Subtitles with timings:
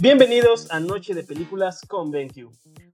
[0.00, 2.48] Bienvenidos a Noche de Películas con BenQ.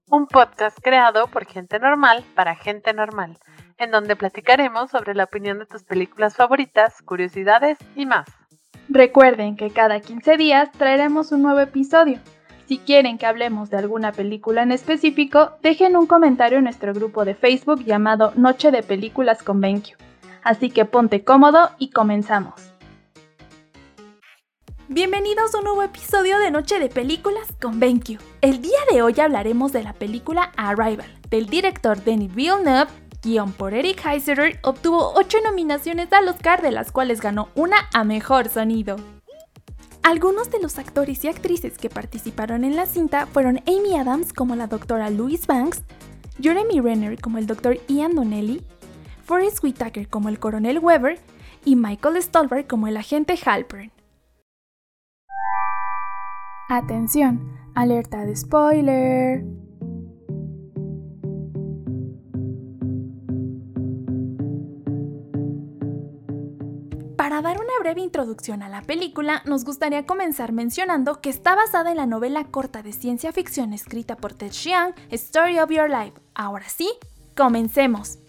[0.09, 3.37] Un podcast creado por gente normal para gente normal,
[3.77, 8.27] en donde platicaremos sobre la opinión de tus películas favoritas, curiosidades y más.
[8.89, 12.19] Recuerden que cada 15 días traeremos un nuevo episodio.
[12.67, 17.23] Si quieren que hablemos de alguna película en específico, dejen un comentario en nuestro grupo
[17.23, 19.97] de Facebook llamado Noche de Películas con BenQ.
[20.43, 22.69] Así que ponte cómodo y comenzamos.
[24.91, 28.19] Bienvenidos a un nuevo episodio de Noche de Películas con BenQ.
[28.41, 32.89] El día de hoy hablaremos de la película Arrival, del director Denis Villeneuve,
[33.21, 38.03] guion por Eric Heiserer, obtuvo 8 nominaciones al Oscar, de las cuales ganó una a
[38.03, 38.95] Mejor Sonido.
[40.01, 44.55] Algunos de los actores y actrices que participaron en la cinta fueron Amy Adams como
[44.55, 45.83] la doctora Louise Banks,
[46.41, 48.63] Jeremy Renner como el doctor Ian Donnelly,
[49.23, 51.19] Forrest Whitaker como el coronel Weber
[51.63, 53.91] y Michael Stolberg como el agente Halpern.
[56.71, 59.43] Atención, alerta de spoiler.
[67.17, 71.89] Para dar una breve introducción a la película, nos gustaría comenzar mencionando que está basada
[71.89, 76.21] en la novela corta de ciencia ficción escrita por Ted Chiang, Story of Your Life.
[76.35, 76.87] Ahora sí,
[77.35, 78.19] comencemos.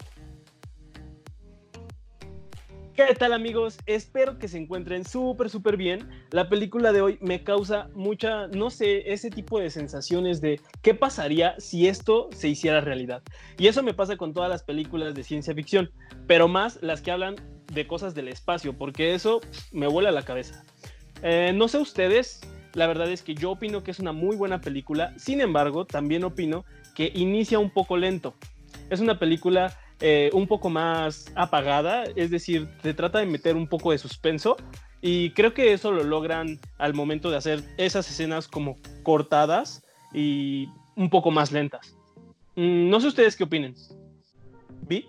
[2.93, 3.77] ¿Qué tal amigos?
[3.85, 6.09] Espero que se encuentren súper, súper bien.
[6.31, 10.93] La película de hoy me causa mucha, no sé, ese tipo de sensaciones de qué
[10.93, 13.23] pasaría si esto se hiciera realidad.
[13.57, 15.89] Y eso me pasa con todas las películas de ciencia ficción,
[16.27, 17.35] pero más las que hablan
[17.73, 19.39] de cosas del espacio, porque eso
[19.71, 20.65] me vuela la cabeza.
[21.23, 22.41] Eh, no sé ustedes,
[22.73, 26.25] la verdad es que yo opino que es una muy buena película, sin embargo, también
[26.25, 28.33] opino que inicia un poco lento.
[28.89, 33.67] Es una película eh, un poco más apagada, es decir, se trata de meter un
[33.67, 34.57] poco de suspenso
[35.01, 40.69] y creo que eso lo logran al momento de hacer esas escenas como cortadas y
[40.95, 41.95] un poco más lentas.
[42.55, 43.75] Mm, no sé ustedes qué opinen.
[44.87, 45.07] ¿Vi?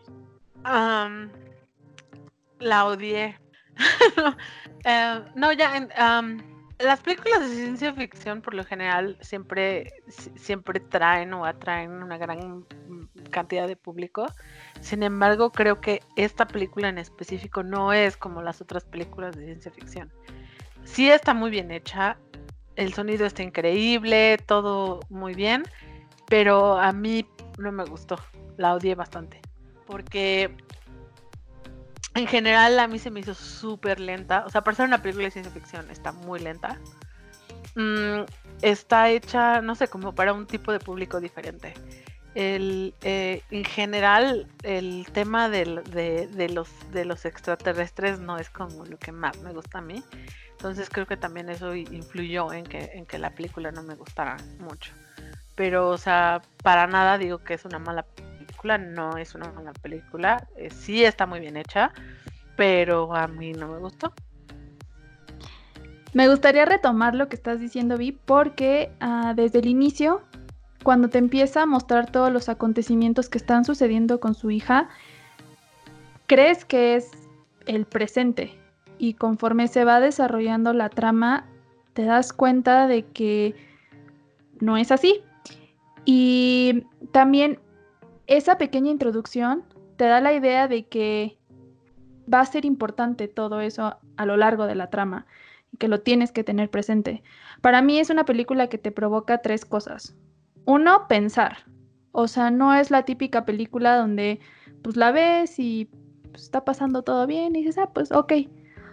[2.60, 3.38] la odié.
[4.84, 5.76] Eh, no, ya,
[6.82, 9.92] las películas de ciencia ficción por lo general siempre,
[10.36, 12.64] siempre traen o atraen una gran
[13.30, 14.26] cantidad de público.
[14.80, 19.44] Sin embargo, creo que esta película en específico no es como las otras películas de
[19.44, 20.12] ciencia ficción.
[20.84, 22.16] Sí está muy bien hecha,
[22.76, 25.62] el sonido está increíble, todo muy bien,
[26.26, 27.26] pero a mí
[27.58, 28.16] no me gustó,
[28.56, 29.40] la odié bastante.
[29.86, 30.56] Porque
[32.14, 34.44] en general a mí se me hizo súper lenta.
[34.46, 36.78] O sea, para ser una película de ciencia ficción está muy lenta.
[37.74, 38.24] Mm,
[38.60, 41.74] está hecha, no sé, como para un tipo de público diferente.
[42.34, 45.66] El, eh, en general, el tema de,
[46.50, 50.02] los, extraterrestres no es como lo que más me gusta a mí.
[50.52, 54.36] Entonces creo que también eso influyó en que, en que la película no me gustara
[54.58, 54.92] mucho.
[55.56, 58.06] Pero, o sea, para nada digo que es una mala
[58.64, 61.92] no es una mala película, eh, sí está muy bien hecha,
[62.56, 64.12] pero a mí no me gustó.
[66.14, 70.22] Me gustaría retomar lo que estás diciendo, Vi, porque ah, desde el inicio,
[70.82, 74.88] cuando te empieza a mostrar todos los acontecimientos que están sucediendo con su hija,
[76.26, 77.10] crees que es
[77.66, 78.58] el presente.
[78.98, 81.46] Y conforme se va desarrollando la trama,
[81.94, 83.54] te das cuenta de que
[84.60, 85.22] no es así.
[86.04, 87.58] Y también
[88.26, 89.64] esa pequeña introducción
[89.96, 91.38] te da la idea de que
[92.32, 95.26] va a ser importante todo eso a lo largo de la trama
[95.72, 97.22] y que lo tienes que tener presente.
[97.60, 100.16] Para mí es una película que te provoca tres cosas.
[100.64, 101.58] Uno, pensar.
[102.12, 104.40] O sea, no es la típica película donde
[104.82, 105.88] pues la ves y
[106.30, 108.32] pues, está pasando todo bien y dices, ah, pues ok.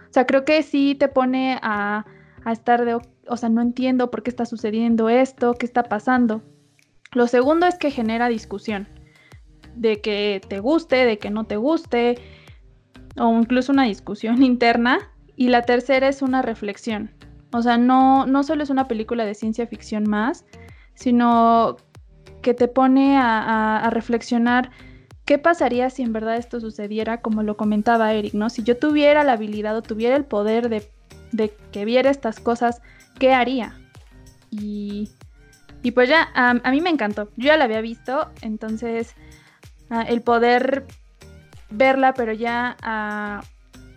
[0.08, 2.04] O sea, creo que sí te pone a,
[2.44, 6.42] a estar de, o sea, no entiendo por qué está sucediendo esto, qué está pasando.
[7.12, 8.88] Lo segundo es que genera discusión
[9.80, 12.18] de que te guste, de que no te guste,
[13.18, 15.10] o incluso una discusión interna.
[15.36, 17.10] Y la tercera es una reflexión.
[17.52, 20.44] O sea, no, no solo es una película de ciencia ficción más,
[20.94, 21.76] sino
[22.42, 24.70] que te pone a, reflexionar
[25.24, 28.50] qué pasaría si en verdad esto sucediera, como lo comentaba Eric, ¿no?
[28.50, 32.82] Si yo tuviera la habilidad o tuviera el poder de, que viera estas cosas,
[33.18, 33.80] ¿qué haría?
[34.50, 35.10] Y,
[35.82, 37.30] y pues ya, a mí me encantó.
[37.36, 39.16] Yo ya la había visto, entonces
[39.90, 40.86] Ah, el poder
[41.70, 43.42] verla, pero ya ah,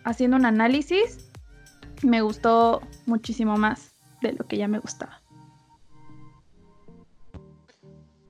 [0.04, 1.32] haciendo un análisis,
[2.04, 5.22] me gustó muchísimo más de lo que ya me gustaba.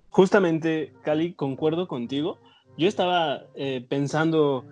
[0.10, 2.40] Justamente, Cali, concuerdo contigo.
[2.78, 4.66] Yo estaba eh, pensando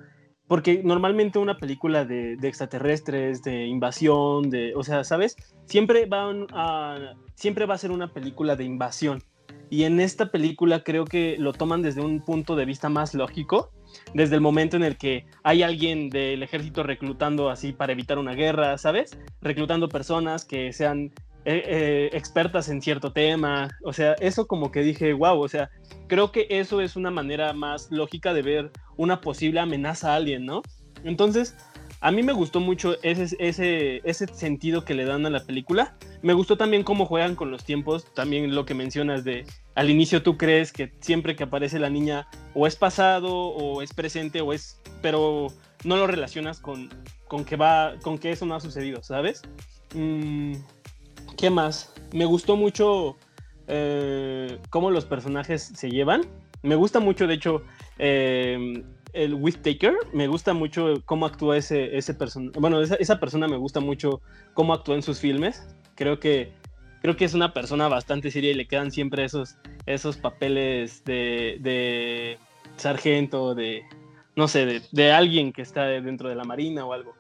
[0.51, 5.37] porque normalmente una película de, extraterrestres, de invasión, de, o sea, ¿sabes?
[5.65, 9.23] Siempre, van a, siempre va a ser una película de invasión.
[9.71, 13.71] Y en esta película creo que lo toman desde un punto de vista más lógico,
[14.13, 18.33] desde el momento en el que hay alguien del ejército reclutando así para evitar una
[18.33, 19.17] guerra, ¿sabes?
[19.41, 21.13] Reclutando personas que sean
[21.45, 23.69] eh, eh, expertas en cierto tema.
[23.85, 25.69] O sea, eso como que dije, wow, o sea,
[26.07, 30.45] creo que eso es una manera más lógica de ver una posible amenaza a alguien,
[30.45, 30.63] ¿no?
[31.05, 31.55] Entonces,
[32.01, 35.95] a mí me gustó mucho ese, ese, ese sentido que le dan a la película.
[36.23, 39.45] Me gustó también cómo juegan con los tiempos, también lo que mencionas de
[39.75, 43.93] al inicio tú crees que siempre que aparece la niña o es pasado o es
[43.93, 45.47] presente o es, pero
[45.83, 46.89] no lo relacionas con,
[47.27, 49.43] con que va, con que eso no ha sucedido, ¿sabes?
[49.93, 50.55] Mm,
[51.37, 51.93] ¿Qué más?
[52.13, 53.15] Me gustó mucho
[53.67, 56.23] eh, cómo los personajes se llevan.
[56.63, 57.61] Me gusta mucho, de hecho,
[57.99, 58.83] eh,
[59.13, 59.93] el With Taker.
[60.13, 62.51] Me gusta mucho cómo actúa ese, ese persona.
[62.57, 64.21] Bueno, esa, persona me gusta mucho
[64.53, 65.67] cómo actúa en sus filmes.
[65.95, 66.53] Creo que,
[67.01, 71.57] creo que es una persona bastante seria y le quedan siempre esos, esos papeles de,
[71.61, 72.37] de
[72.77, 73.83] sargento, de,
[74.35, 77.13] no sé, de, de, alguien que está dentro de la marina o algo.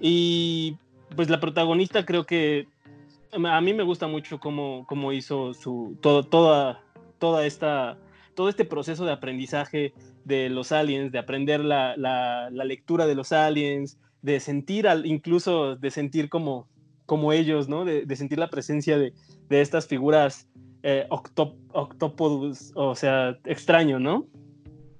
[0.00, 0.76] Y
[1.14, 2.68] pues la protagonista creo que
[3.32, 6.82] a mí me gusta mucho cómo, cómo hizo su, todo, toda,
[7.18, 7.98] toda esta,
[8.34, 9.92] todo este proceso de aprendizaje
[10.26, 15.76] de los aliens, de aprender la, la, lectura de los aliens, de sentir, al, incluso
[15.76, 16.68] de sentir como,
[17.06, 17.84] como ellos, ¿no?
[17.84, 19.12] De, sentir la presencia de,
[19.48, 20.48] de estas figuras
[20.82, 24.26] eh, octopus, o sea, extraño, ¿no?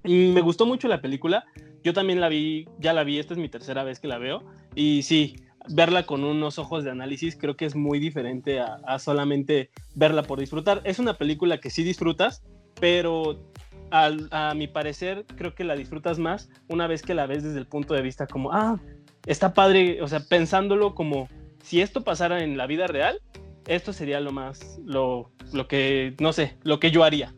[0.05, 1.43] Y me gustó mucho la película.
[1.83, 4.43] Yo también la vi, ya la vi, esta es mi tercera vez que la veo.
[4.75, 5.35] Y sí,
[5.69, 10.39] verla con unos ojos de análisis creo que es muy diferente a, solamente verla por
[10.39, 10.81] disfrutar.
[10.85, 12.43] Es una película que sí disfrutas,
[12.79, 13.51] pero
[13.91, 17.67] a mi parecer creo que la disfrutas más una vez que la ves desde el
[17.67, 18.79] punto de vista como, ah,
[19.25, 21.29] está padre, o sea, pensándolo como
[21.63, 23.21] si esto pasara en la vida real,
[23.67, 27.33] esto sería lo más, lo, lo que, no sé, lo que yo haría.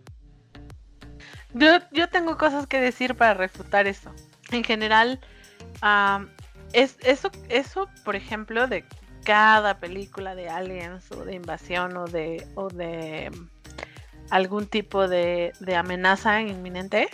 [1.53, 4.11] Yo, yo tengo cosas que decir para refutar eso.
[4.51, 5.19] En general,
[6.73, 8.85] es, eso, eso, por ejemplo, de
[9.23, 13.31] cada película de aliens o de invasión o de, o de
[14.29, 17.09] algún tipo de, amenaza inminente,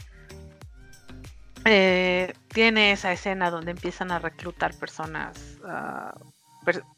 [1.65, 6.13] eh, tiene esa escena donde empiezan a reclutar personas, ah,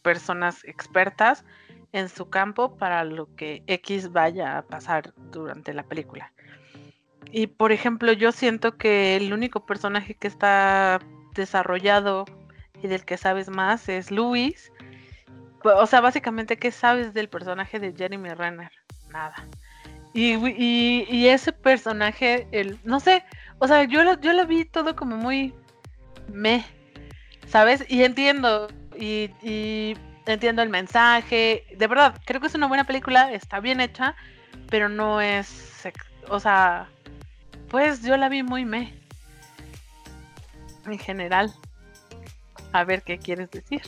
[0.02, 1.46] personas expertas
[1.94, 6.34] en su campo para lo que X vaya a pasar durante la película.
[7.32, 11.00] Y por ejemplo, yo siento que el único personaje que está
[11.34, 12.26] desarrollado
[12.82, 14.72] y del que sabes más es Luis.
[15.64, 18.72] O sea, básicamente, ¿qué sabes del personaje de Jeremy Renner?
[19.10, 19.36] Nada.
[20.14, 23.24] Y, ese personaje, el, no sé,
[23.60, 25.54] o sea, yo lo, yo lo vi todo como muy
[26.32, 26.66] me,
[27.48, 27.86] ¿sabes?
[27.88, 28.68] Y entiendo,
[28.98, 29.96] y, y
[30.26, 31.66] entiendo el mensaje.
[31.78, 34.16] De verdad, creo que es una buena película, está bien hecha,
[34.70, 35.88] pero no es,
[36.30, 36.90] o sea,
[37.70, 38.94] pues yo la vi muy me.
[40.86, 41.54] En general
[42.74, 43.82] a ver qué quieres decir.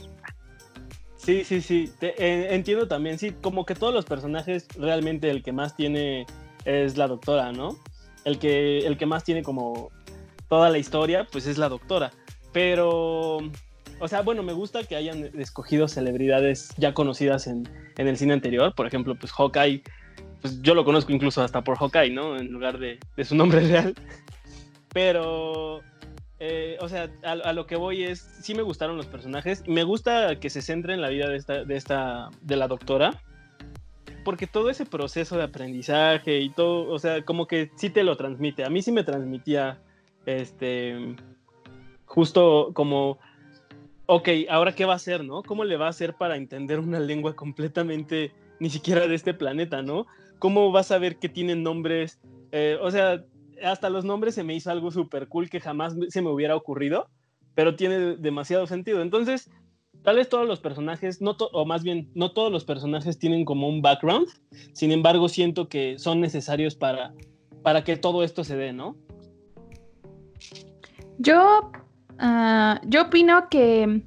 [1.19, 5.51] Sí, sí, sí, eh, entiendo también, sí, como que todos los personajes realmente el que
[5.51, 6.25] más tiene
[6.63, 7.77] es la doctora, ¿no?
[8.23, 9.91] El que, el que más tiene como
[10.47, 12.11] toda la historia, pues es la doctora.
[12.53, 13.37] Pero,
[13.99, 17.67] o sea, bueno, me gusta que hayan escogido celebridades ya conocidas en,
[17.97, 18.73] el cine anterior.
[18.73, 19.83] Por ejemplo, pues Hawkeye,
[20.41, 22.37] pues yo lo conozco incluso hasta por Hawkeye, ¿no?
[22.37, 23.93] En lugar de, de su nombre real.
[24.93, 25.81] Pero
[26.39, 30.39] eh, o sea, a, lo que voy es, sí me gustaron los personajes, me gusta
[30.39, 33.21] que se centre en la vida de esta, de esta, de la doctora,
[34.23, 38.15] porque todo ese proceso de aprendizaje y todo, o sea, como que sí te lo
[38.15, 39.81] transmite, a mí sí me transmitía,
[40.25, 41.15] este,
[42.05, 43.19] justo como,
[44.05, 45.43] ok, ahora qué va a hacer, ¿no?
[45.43, 48.31] ¿Cómo le va a hacer para entender una lengua completamente,
[48.61, 50.07] ni siquiera de este planeta, ¿no?
[50.39, 52.17] ¿Cómo va a saber que tienen nombres?
[52.53, 53.25] Eh, o sea,
[53.63, 57.07] hasta los nombres se me hizo algo súper cool que jamás se me hubiera ocurrido,
[57.55, 59.01] pero tiene demasiado sentido.
[59.01, 59.49] Entonces,
[60.03, 63.67] tal vez todos los personajes, no o más bien, no todos los personajes tienen como
[63.67, 64.27] un background,
[64.73, 67.13] sin embargo, siento que son necesarios para,
[67.63, 68.95] para que todo esto se dé, ¿no?
[71.17, 71.71] Yo,
[72.19, 74.03] ah, yo opino que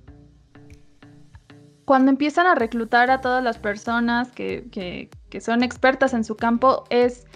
[1.84, 6.84] cuando empiezan a reclutar a todas las personas que, que son expertas en su campo,
[6.88, 7.26] es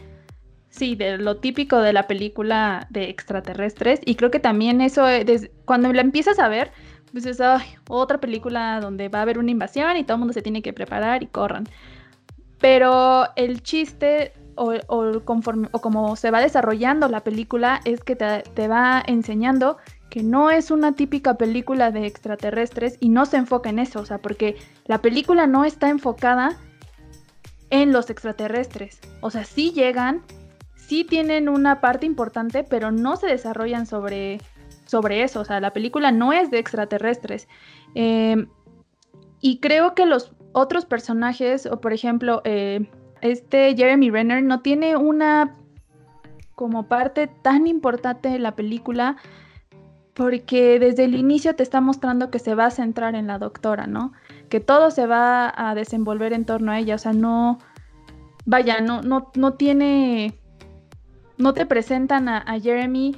[0.76, 4.00] Sí, de lo típico de la película de extraterrestres.
[4.04, 6.70] Y creo que también eso, eh, cuando la empiezas a ver,
[7.12, 7.40] pues es
[7.88, 10.74] otra película donde va a haber una invasión y todo el mundo se tiene que
[10.74, 11.64] preparar y corran.
[12.58, 14.74] Pero el chiste o,
[15.24, 19.78] conforme, o como se va desarrollando la película es que te, va enseñando
[20.10, 24.04] que no es una típica película de extraterrestres y no se enfoca en eso, o
[24.04, 26.58] sea, porque la película no está enfocada
[27.70, 29.00] en los extraterrestres.
[29.22, 30.22] O sea, sí llegan,
[30.86, 34.40] sí tienen una parte importante, pero no se desarrollan sobre,
[34.86, 35.40] sobre eso.
[35.40, 37.48] O sea, la película no es de extraterrestres.
[37.94, 38.48] Em,
[39.40, 42.88] y creo que los otros personajes, o por ejemplo, eh,
[43.20, 45.54] este Jeremy Renner no tiene una
[46.54, 49.16] como parte tan importante de la película
[50.14, 53.86] porque desde el inicio te está mostrando que se va a centrar en la doctora,
[53.86, 54.12] ¿no?
[54.48, 57.58] Que todo se va a desenvolver en torno a ella, o sea, no,
[58.46, 60.38] vaya, no, no, no tiene,
[61.38, 63.16] no te presentan a, Jeremy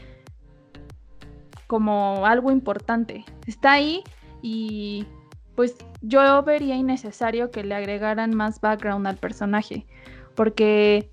[1.66, 3.24] como algo importante.
[3.46, 4.02] Está ahí
[4.42, 5.06] y
[5.54, 9.86] pues yo vería innecesario que le agregaran más background al personaje,
[10.34, 11.10] porque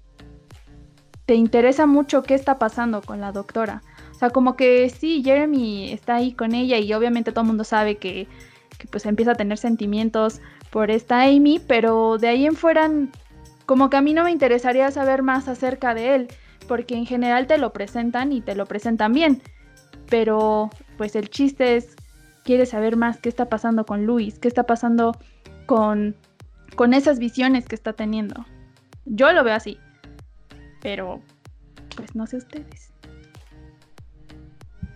[1.25, 3.81] te interesa mucho qué está pasando con la doctora.
[4.12, 7.63] O sea, como que sí, Jeremy está ahí con ella y obviamente todo el mundo
[7.63, 8.27] sabe que,
[8.91, 12.89] pues empieza a tener sentimientos por esta Amy, pero de ahí en fuera
[13.65, 16.27] como que a mí no me interesaría saber más acerca de él,
[16.67, 19.41] porque en general te lo presentan y te lo presentan bien,
[20.09, 21.95] pero pues el chiste es,
[22.43, 25.17] quieres saber más qué está pasando con Luis, qué está pasando
[25.65, 26.15] con,
[26.75, 28.45] con esas visiones que está teniendo.
[29.05, 29.77] Yo lo veo así,
[30.81, 31.21] pero
[31.95, 32.91] pues no sé ustedes.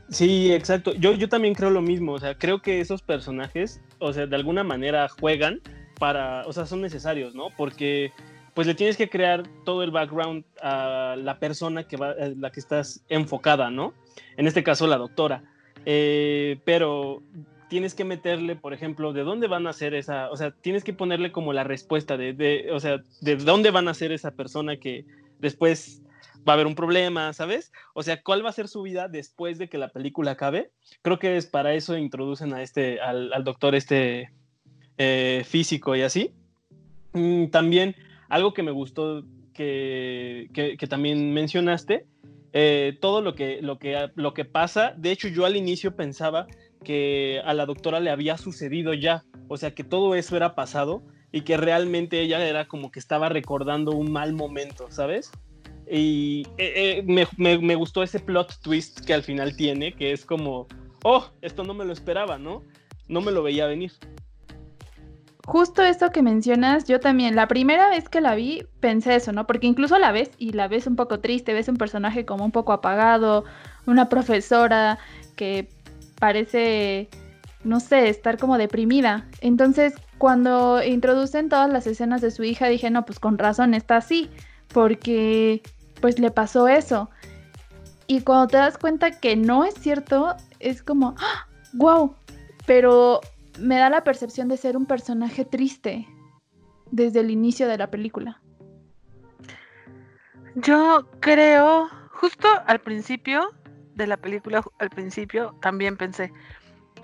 [0.10, 0.94] Sí, exacto.
[0.96, 2.14] Yo, yo también creo lo mismo.
[2.14, 5.62] O sea, creo que esos personajes, o sea, de alguna manera juegan
[6.00, 7.50] para, o sea, son necesarios, ¿no?
[7.56, 8.12] Porque
[8.60, 12.60] pues le tienes que crear todo el background a la persona que va, la que
[12.60, 13.94] estás enfocada, ¿no?
[14.36, 15.46] En este caso, la doctora.
[15.86, 17.24] Eh, pero
[17.70, 20.92] tienes que meterle, por ejemplo, de dónde van a ser esa, o sea, tienes que
[20.92, 24.76] ponerle como la respuesta de, de, o sea, de dónde van a ser esa persona
[24.76, 25.06] que
[25.40, 26.02] después
[26.46, 27.72] va a haber un problema, ¿sabes?
[27.94, 30.70] O sea, ¿cuál va a ser su vida después de que la película acabe?
[31.02, 34.32] Creo que es para eso introducen a este, al, doctor este
[34.98, 36.34] eh, físico y así.
[37.14, 37.96] Mm, también
[38.30, 42.06] algo que me gustó que, también mencionaste,
[42.54, 46.48] eh, todo lo que, lo, que, lo que pasa, de hecho yo al inicio pensaba
[46.84, 51.04] que a la doctora le había sucedido ya, o sea que todo eso era pasado
[51.32, 55.32] y que realmente ella era como que estaba recordando un mal momento, ¿sabes?
[55.92, 60.24] Y eh, eh, me, me, gustó ese plot twist que al final tiene, que es
[60.24, 60.68] como,
[61.04, 62.64] oh, esto no me lo esperaba, ¿no?
[63.08, 63.92] No me lo veía venir
[65.46, 69.48] justo esto que mencionas, yo también, la primera vez que la vi, pensé eso, ¿no?
[69.48, 72.52] Porque incluso la ves y la ves un poco triste, ves un personaje como un
[72.52, 73.46] poco apagado,
[73.86, 75.00] una profesora
[75.36, 75.70] que
[76.20, 77.10] parece,
[77.64, 79.26] no sé, estar como deprimida.
[79.42, 83.98] Entonces, cuando introducen todas las escenas de su hija, dije, no, pues con razón está
[83.98, 84.30] así,
[84.74, 85.62] porque
[86.02, 87.10] pues le pasó eso.
[88.08, 91.16] Y cuando te das cuenta que no es cierto, es como,
[91.74, 92.34] wow, ¡ah!
[92.66, 93.22] pero
[93.60, 96.08] me da la percepción de ser un personaje triste
[96.92, 98.42] desde el inicio de la película.
[100.56, 103.54] Yo creo, justo al principio
[103.96, 106.34] de la película, al principio también pensé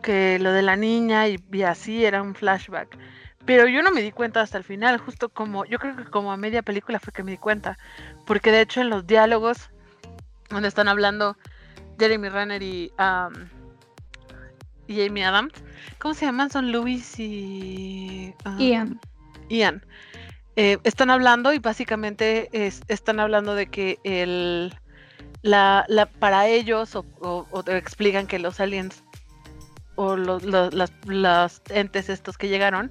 [0.01, 2.97] que lo de la niña y, así era un flashback.
[3.45, 6.31] Pero yo no me di cuenta hasta el final, justo como, yo creo que como
[6.31, 7.77] a media película fue que me di cuenta.
[8.25, 9.69] Porque de hecho en los diálogos
[10.50, 11.38] donde están hablando
[12.00, 12.91] Jeremy Renner y
[14.88, 15.54] y Amy Adams.
[16.00, 16.50] ¿Cómo se llaman?
[16.50, 18.34] Son Luis y.
[18.44, 19.00] Ah, Ian.
[19.50, 19.86] Ian.
[20.56, 22.50] Eh, están hablando y básicamente
[22.88, 24.74] están hablando de que el,
[25.46, 29.04] la, para ellos o, explican que los aliens
[29.96, 32.89] o los, las, entes estos que llegaron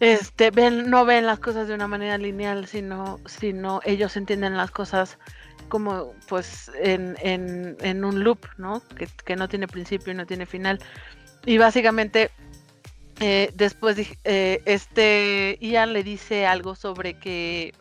[0.00, 4.70] este ven no ven las cosas de una manera lineal sino sino ellos entienden las
[4.70, 5.18] cosas
[5.68, 8.82] como pues en, en, un loop, ¿no?
[9.24, 10.78] Que, no tiene principio y no tiene final.
[11.44, 12.30] Y básicamente
[13.20, 17.74] eh, después eh, este Ian le dice algo sobre que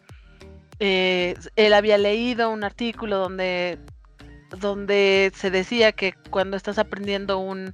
[0.80, 3.80] eh, él había leído un artículo donde,
[4.60, 7.74] donde se decía que cuando estás aprendiendo un,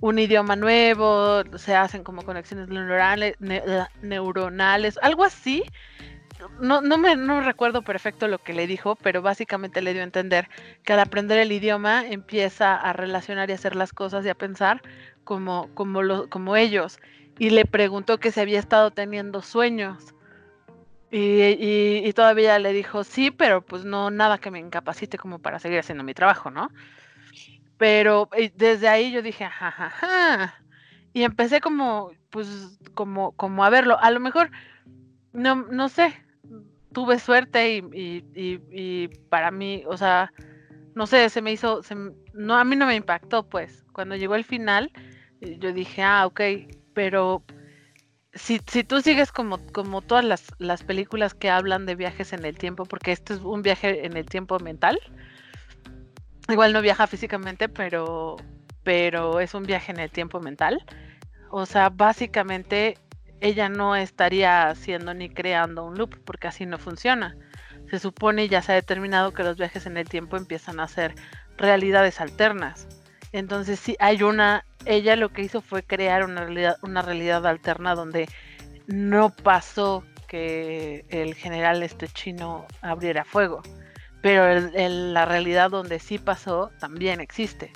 [0.00, 3.36] un idioma nuevo se hacen como conexiones neuronales,
[4.02, 5.64] neuronales algo así
[6.60, 10.04] no, no me no recuerdo perfecto lo que le dijo, pero básicamente le dio a
[10.04, 10.48] entender
[10.84, 14.82] que al aprender el idioma empieza a relacionar y hacer las cosas y a pensar
[15.24, 16.98] como, como, lo, como ellos.
[17.38, 20.14] Y le preguntó que si había estado teniendo sueños.
[21.10, 25.60] Y, y, todavía le dijo, sí, pero pues no nada que me incapacite como para
[25.60, 26.68] seguir haciendo mi trabajo, ¿no?
[27.78, 30.54] Pero desde ahí yo dije, jajaja.
[31.12, 33.98] Y empecé como, pues, como, como a verlo.
[34.00, 34.50] A lo mejor,
[35.32, 36.14] no, no sé,
[36.92, 40.32] tuve suerte y, para mí, o sea,
[40.94, 41.82] no sé, se me hizo,
[42.32, 43.84] no, a mí no me impactó, pues.
[43.92, 44.90] Cuando llegó el final,
[45.40, 46.40] yo dije, ah, ok,
[46.94, 47.42] pero
[48.32, 52.44] si, si tú sigues como, como todas las, las películas que hablan de viajes en
[52.44, 54.98] el tiempo, porque esto es un viaje en el tiempo mental,
[56.48, 58.36] igual no viaja físicamente, pero,
[58.82, 60.84] pero es un viaje en el tiempo mental.
[61.50, 62.98] O sea, básicamente
[63.40, 67.36] ella no estaría haciendo ni creando un loop, porque así no funciona.
[67.90, 71.14] Se supone ya se ha determinado que los viajes en el tiempo empiezan a ser
[71.56, 72.88] realidades alternas.
[73.32, 77.94] Entonces, si hay una, ella lo que hizo fue crear una realidad, una realidad alterna
[77.94, 78.28] donde
[78.86, 83.62] no pasó que el general este chino abriera fuego,
[84.22, 87.72] pero la realidad donde sí pasó también existe.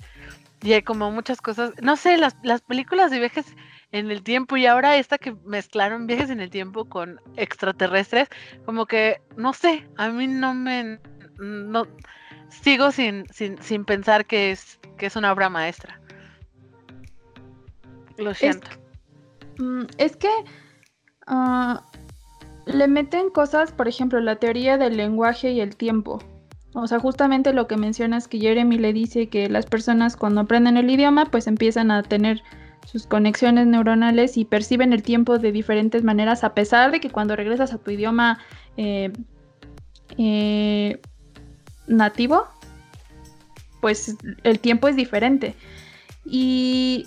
[0.62, 3.46] Y hay como muchas cosas, no sé, las, las películas de viajes
[3.92, 8.28] en el tiempo y ahora esta que mezclaron viajes en el tiempo con extraterrestres,
[8.64, 10.99] como que, no sé, a mí no me,
[11.38, 11.87] no,
[12.49, 16.00] sigo sin, sin, pensar que es, que es una obra maestra.
[18.16, 18.68] Lo siento.
[19.59, 20.30] Mm, es, que
[21.26, 21.82] ah,
[22.66, 26.23] le meten cosas, por ejemplo, la teoría del lenguaje y el tiempo.
[26.75, 30.76] O sea, justamente lo que mencionas que Jeremy le dice que las personas cuando aprenden
[30.76, 32.42] el idioma, pues empiezan a tener
[32.90, 37.37] sus conexiones neuronales y perciben el tiempo de diferentes maneras, a pesar de que cuando
[37.37, 38.40] regresas a tu idioma
[38.76, 39.12] eh,
[40.18, 41.00] eh,
[41.87, 42.49] nativo,
[43.80, 45.54] pues el tiempo es diferente.
[46.25, 47.06] Y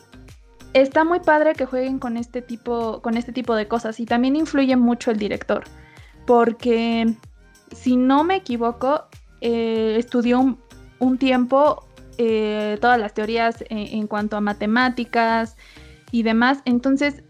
[0.74, 4.00] está muy padre que jueguen con este tipo, con este tipo de cosas.
[4.00, 5.66] Y también influye mucho el director.
[6.25, 7.13] Porque,
[7.75, 9.04] si no me equivoco,
[9.42, 10.58] eh, estudió
[11.00, 11.86] un, tiempo
[12.17, 15.58] eh, todas las teorías en, cuanto a matemáticas
[16.12, 16.62] y demás.
[16.65, 17.24] Entonces,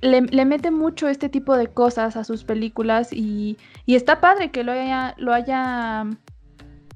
[0.00, 4.72] le, mete mucho este tipo de cosas a sus películas y, está padre que lo
[4.72, 6.06] haya, lo haya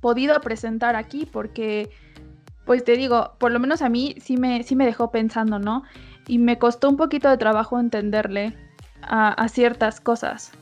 [0.00, 1.90] podido presentar aquí porque,
[2.64, 5.82] pues te digo, por lo menos a mí sí me, sí me dejó pensando, ¿no?
[6.26, 8.56] Y me costó un poquito de trabajo entenderle
[9.02, 10.52] a, ciertas cosas.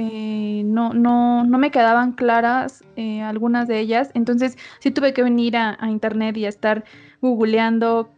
[0.00, 5.24] Eh, no, no, no me quedaban claras eh, algunas de ellas, entonces sí tuve que
[5.24, 6.84] venir a, a internet y a estar
[7.20, 8.08] googleando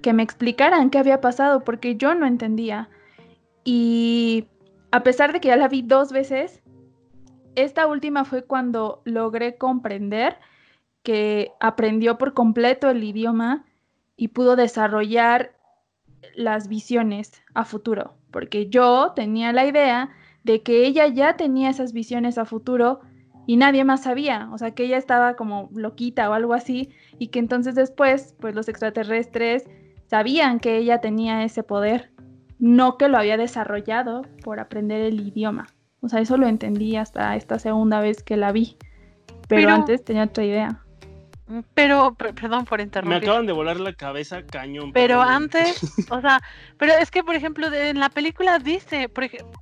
[0.00, 2.88] que me explicaran qué había pasado, porque yo no entendía.
[3.64, 4.46] Y
[4.92, 6.62] a pesar de que ya la vi dos veces,
[7.56, 10.36] esta última fue cuando logré comprender
[11.02, 13.64] que aprendió por completo el idioma
[14.16, 15.50] y pudo desarrollar
[16.36, 20.10] las visiones a futuro, porque yo tenía la idea
[20.44, 23.00] de que ella ya tenía esas visiones a futuro
[23.46, 27.28] y nadie más sabía, o sea, que ella estaba como loquita o algo así y
[27.28, 29.64] que entonces después, pues los extraterrestres
[30.06, 32.10] sabían que ella tenía ese poder,
[32.58, 35.66] no que lo había desarrollado por aprender el idioma.
[36.00, 38.76] O sea, eso lo entendí hasta esta segunda vez que la vi.
[39.48, 40.82] Pero, antes tenía otra idea.
[41.46, 43.20] Mm, pero, perdón por interrumpir.
[43.20, 44.92] Me acaban de volar la cabeza cañón.
[44.92, 46.40] Pero antes, o sea,
[46.76, 49.60] pero es que, por ejemplo, en la película dice, por ejemplo,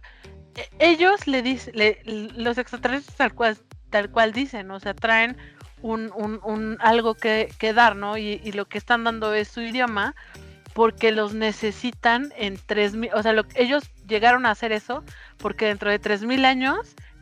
[0.78, 1.74] ellos le dicen,
[2.36, 3.58] los extraterrestres tal cual,
[3.90, 5.36] tal cual dicen, o sea, traen
[5.82, 8.16] un, un, un algo que, que, dar, ¿no?
[8.16, 10.14] Y, y, lo que están dando es su idioma,
[10.76, 15.02] porque los necesitan en 3000, o sea, lo, ellos llegaron a hacer eso
[15.38, 16.78] porque dentro de 3000 años,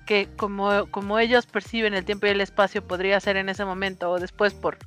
[0.06, 4.10] que como, como ellos perciben el tiempo y el espacio podría ser en ese momento
[4.10, 4.78] o después por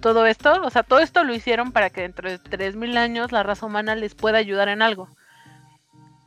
[0.00, 3.42] todo esto, o sea, todo esto lo hicieron para que dentro de 3000 años la
[3.42, 5.08] raza humana les pueda ayudar en algo.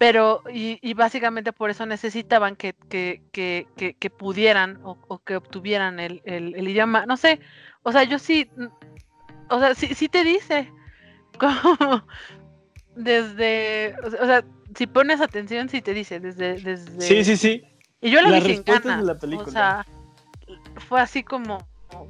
[0.02, 6.24] Pero, y, básicamente por eso necesitaban que, que, que, que pudieran o, que obtuvieran el,
[6.26, 7.06] el, el, idioma.
[7.06, 7.40] No sé,
[7.84, 8.50] o sea, yo sí,
[9.52, 10.72] o sea, sí, sí te dice,
[11.40, 12.04] como
[12.96, 14.44] desde, o sea,
[14.76, 17.00] si pones atención, si te dice desde, desde...
[17.00, 17.64] Sí, sí, sí.
[18.02, 19.04] Y yo la, vi sin ganas.
[19.24, 19.86] O sea,
[20.78, 21.60] fue así como,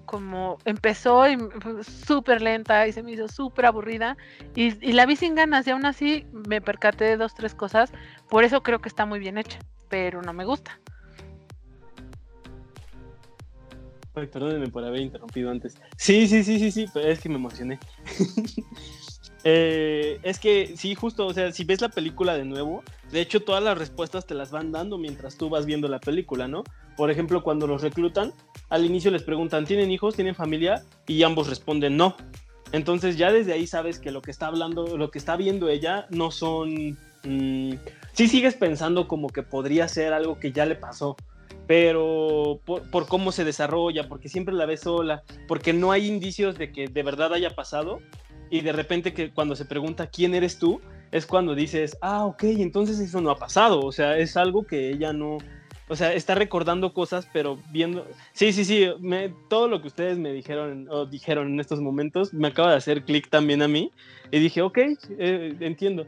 [0.06, 1.38] como empezó y
[1.84, 4.18] súper lenta y se me hizo súper aburrida
[4.56, 7.92] y, la vi sin ganas y aún así me percaté de dos, tres cosas.
[8.30, 10.80] Por eso creo que está muy bien hecha, pero no me gusta.
[14.14, 15.78] Ay, perdónenme por haber interrumpido antes.
[15.98, 17.80] Sí, sí, sí, sí, sí, pero es que me emocioné.
[19.44, 23.40] Eh, es que sí, justo, o sea, si ves la película de nuevo, de hecho
[23.42, 26.64] todas las respuestas te las van dando mientras tú vas viendo la película, ¿no?
[26.96, 28.34] Por ejemplo, cuando los reclutan,
[28.70, 30.16] al inicio les preguntan, ¿tienen hijos?
[30.16, 30.84] ¿Tienen familia?
[31.08, 32.16] Y ambos responden no.
[32.72, 36.08] Entonces ya desde ahí sabes que lo que está hablando, lo que está viendo ella
[36.10, 36.98] no son...
[37.24, 37.74] Mm,
[38.14, 41.16] sí sigues pensando como que podría ser algo que ya le pasó,
[41.68, 46.58] pero por, por, cómo se desarrolla, porque siempre la ves sola, porque no hay indicios
[46.58, 48.00] de que de verdad haya pasado,
[48.52, 50.80] y de repente que cuando se pregunta quién eres tú,
[51.12, 54.90] es cuando dices, ah, ok, entonces eso no ha pasado, o sea, es algo que
[54.90, 55.40] ella no,
[55.92, 58.08] o sea, está recordando cosas, pero viendo.
[58.32, 58.88] Sí, sí, sí.
[59.50, 63.04] todo lo que ustedes me dijeron o dijeron en estos momentos me acaba de hacer
[63.04, 63.92] clic también a mí.
[64.32, 64.78] Y dije, ok,
[65.18, 66.08] eh, entiendo.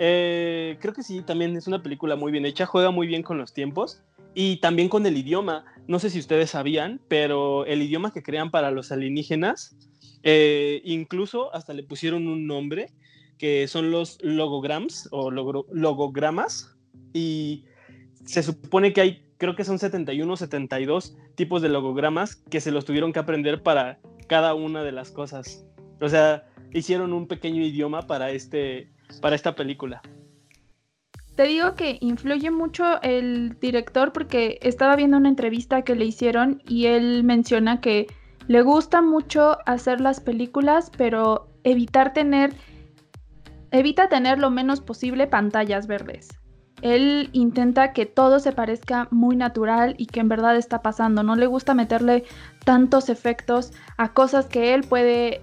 [0.00, 3.38] Eh, creo que sí, también es una película muy bien hecha, juega muy bien con
[3.38, 4.02] los tiempos
[4.34, 5.64] y también con el idioma.
[5.86, 9.76] No sé si ustedes sabían, pero el idioma que crean para los alienígenas,
[10.28, 12.90] eh, incluso hasta le pusieron un nombre,
[13.38, 16.76] que son los logograms o logogramas.
[17.12, 17.64] Y
[18.24, 22.84] se supone que hay, creo que son 71 72 tipos de logogramas que se los
[22.84, 25.64] tuvieron que aprender para cada una de las cosas.
[26.00, 28.90] O sea, hicieron un pequeño idioma para, este,
[29.22, 30.02] para esta película.
[31.36, 36.62] Te digo que influye mucho el director porque estaba viendo una entrevista que le hicieron
[36.66, 38.08] y él menciona que
[38.48, 42.54] le gusta mucho hacer las películas, pero evitar tener
[43.70, 46.28] evita tener lo menos posible pantallas verdes.
[46.82, 51.22] Él intenta que todo se parezca muy natural y que en verdad está pasando.
[51.22, 52.24] No le gusta meterle
[52.64, 55.40] tantos efectos a cosas que él puede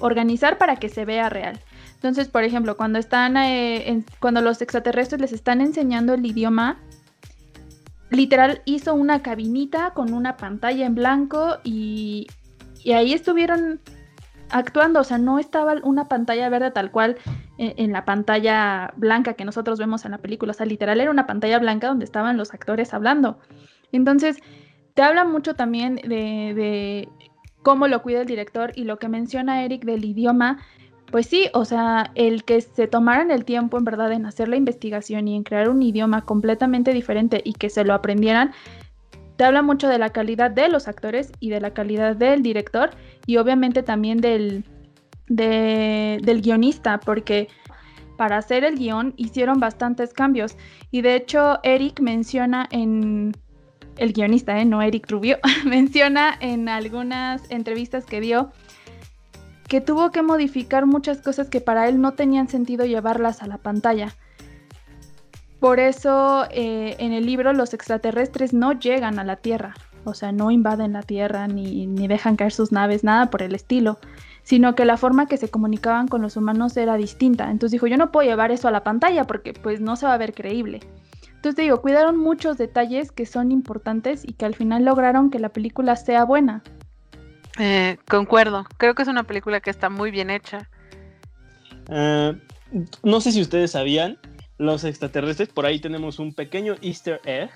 [0.00, 1.60] organizar para que se vea real.
[1.94, 6.80] Entonces, por ejemplo, cuando están eh, cuando los extraterrestres les están enseñando el idioma,
[8.14, 12.26] literal hizo una cabinita con una pantalla en blanco y,
[12.86, 13.80] ahí estuvieron
[14.50, 17.16] actuando, o sea, no estaba una pantalla verde tal cual
[17.58, 21.26] en, la pantalla blanca que nosotros vemos en la película, o sea, literal era una
[21.26, 23.38] pantalla blanca donde estaban los actores hablando.
[23.90, 24.38] Entonces,
[24.94, 27.08] te habla mucho también de,
[27.62, 30.58] cómo lo cuida el director y lo que menciona Eric del idioma,
[31.10, 34.56] pues sí, o sea, el que se tomaran el tiempo en verdad en hacer la
[34.56, 38.52] investigación y en crear un idioma completamente diferente y que se lo aprendieran,
[39.36, 42.90] te habla mucho de la calidad de los actores y de la calidad del director
[43.26, 44.64] y obviamente también del,
[45.28, 47.48] del guionista, porque
[48.16, 50.56] para hacer el guion hicieron bastantes cambios
[50.90, 53.32] y de hecho Eric menciona en
[53.96, 54.64] el guionista, ¿eh?
[54.64, 58.50] no Eric Rubio, menciona en algunas entrevistas que dio
[59.74, 63.58] que tuvo que modificar muchas cosas que para él no tenían sentido llevarlas a la
[63.58, 64.14] pantalla.
[65.58, 70.30] Por eso eh, en el libro los extraterrestres no llegan a la Tierra, o sea,
[70.30, 73.98] no invaden la Tierra ni, ni dejan caer sus naves, nada por el estilo,
[74.44, 77.50] sino que la forma que se comunicaban con los humanos era distinta.
[77.50, 80.14] Entonces dijo, yo no puedo llevar eso a la pantalla porque pues no se va
[80.14, 80.82] a ver creíble.
[81.34, 85.48] Entonces digo, cuidaron muchos detalles que son importantes y que al final lograron que la
[85.48, 86.62] película sea buena.
[87.58, 90.68] Eh, concuerdo, creo que es una película que está muy bien hecha.
[91.88, 92.34] Eh,
[93.02, 94.18] no sé si ustedes sabían,
[94.58, 97.50] los extraterrestres, por ahí tenemos un pequeño easter egg.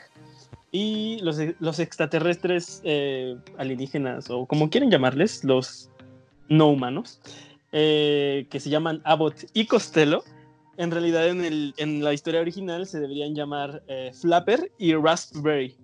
[0.70, 5.88] Y los, los extraterrestres eh, alienígenas, o como quieren llamarles, los
[6.50, 7.20] no humanos,
[7.72, 10.22] eh, que se llaman Abbott y Costello,
[10.76, 13.82] en realidad en, el, en la historia original se deberían llamar
[14.12, 15.74] Flapper y Raspberry.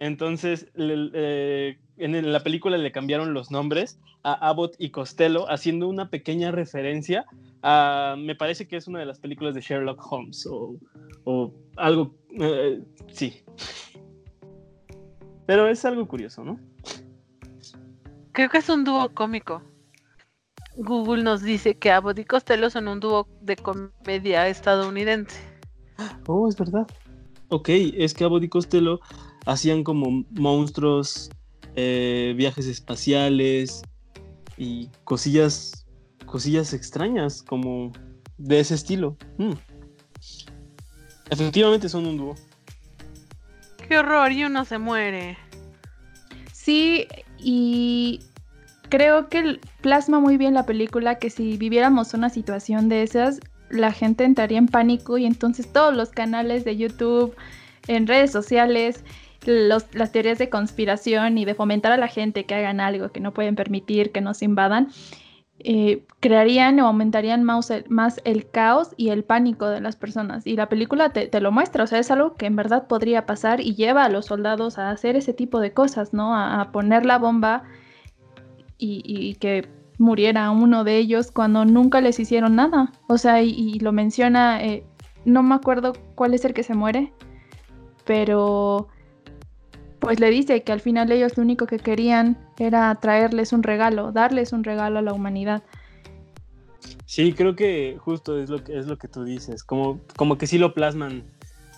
[0.00, 6.50] Entonces, en la película le cambiaron los nombres a Abbott y Costello, haciendo una pequeña
[6.50, 7.26] referencia
[7.62, 10.46] me parece que es una de las películas de Sherlock Holmes
[11.24, 12.82] o, algo, eh,
[13.12, 13.42] sí.
[15.46, 16.58] Pero es algo curioso, ¿no?
[18.32, 19.62] Creo que es un dúo cómico.
[20.76, 25.38] Google nos dice que Abbott y Costello son un dúo de comedia estadounidense.
[26.26, 26.86] Oh, es verdad.
[27.48, 29.00] Ok, es que Abbott y Costello
[29.46, 31.30] hacían como monstruos,
[31.76, 33.82] eh, viajes espaciales
[34.56, 35.86] y cosillas
[36.26, 37.92] cosillas extrañas como
[38.38, 39.16] de ese estilo.
[39.36, 39.52] Mm.
[41.30, 42.34] Efectivamente son un dúo.
[43.88, 45.36] Qué horror, y uno se muere.
[46.52, 48.20] Sí, y
[48.88, 53.92] creo que plasma muy bien la película que si viviéramos una situación de esas, la
[53.92, 57.34] gente entraría en pánico y entonces todos los canales de YouTube,
[57.88, 59.04] en redes sociales,
[59.46, 63.32] las teorías de conspiración y de fomentar a la gente que hagan algo que no
[63.32, 64.88] pueden permitir que nos invadan,
[65.62, 70.46] eh, crearían o aumentarían más el, más el, caos y el pánico de las personas.
[70.46, 73.60] Y la película te, lo muestra, o sea, es algo que en verdad podría pasar
[73.60, 76.34] y lleva a los soldados a hacer ese tipo de cosas, ¿no?
[76.34, 77.64] A, poner la bomba
[78.78, 82.92] y, que muriera uno de ellos cuando nunca les hicieron nada.
[83.06, 84.84] O sea, y, lo menciona, eh,
[85.26, 87.12] no me acuerdo cuál es el que se muere,
[88.06, 88.88] pero
[90.00, 94.12] pues le dice que al final ellos lo único que querían era traerles un regalo,
[94.12, 95.62] darles un regalo a la humanidad.
[97.04, 100.46] Sí, creo que justo es lo que es lo que tú dices, como, como que
[100.46, 101.24] sí lo plasman.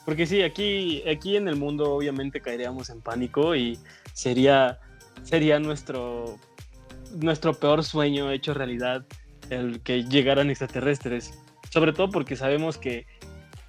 [0.04, 3.78] Porque sí, aquí, aquí en el mundo obviamente caeríamos en pánico y
[4.12, 4.78] sería,
[5.22, 6.38] sería nuestro,
[7.16, 9.04] nuestro peor sueño hecho realidad
[9.50, 11.38] el que llegaran extraterrestres.
[11.70, 13.06] Sobre todo porque sabemos que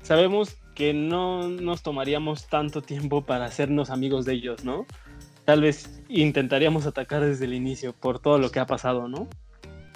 [0.02, 4.86] sabemos que no nos tomaríamos tanto tiempo para hacernos amigos de ellos, ¿no?
[5.46, 9.28] Tal vez intentaríamos atacar desde el inicio por todo lo que ha pasado, ¿no?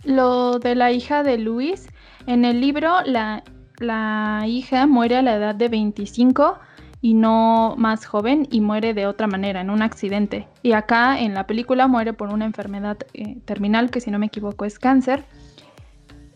[0.03, 1.87] Lo de la hija de Luis,
[2.27, 3.43] en el libro la,
[3.79, 6.59] la hija muere a la edad de 25
[7.01, 10.47] y no más joven y muere de otra manera, en un accidente.
[10.63, 14.27] Y acá en la película muere por una enfermedad eh, terminal que si no me
[14.27, 15.23] equivoco es cáncer.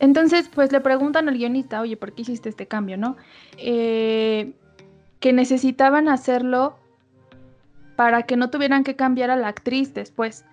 [0.02, 3.18] Entonces, pues le preguntan al guionista, oye, ¿por qué hiciste este cambio, no?
[3.58, 4.54] Eh,
[5.20, 6.80] que necesitaban hacerlo
[7.96, 10.44] para que no tuvieran que cambiar a la actriz después,